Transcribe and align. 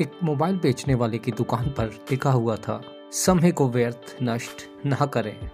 एक 0.00 0.12
मोबाइल 0.22 0.56
बेचने 0.56 0.94
वाले 0.94 1.18
की 1.18 1.32
दुकान 1.32 1.70
पर 1.70 1.86
लिखा 2.10 2.30
हुआ 2.30 2.56
था। 2.56 2.82
समय 3.12 3.52
को 3.52 3.68
व्यर्थ 3.68 4.16
नष्ट 4.22 4.86
ना 4.86 5.06
करें। 5.06 5.50